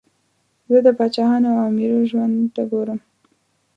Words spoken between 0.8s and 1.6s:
د پاچاهانو او